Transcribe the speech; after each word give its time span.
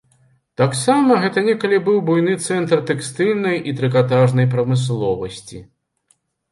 Таксама 0.61 1.17
гэта 1.25 1.43
некалі 1.49 1.77
быў 1.89 2.01
буйны 2.07 2.33
цэнтр 2.47 2.83
тэкстыльнай 2.91 3.55
і 3.61 3.77
трыкатажнай 3.83 4.53
прамысловасці. 4.57 5.65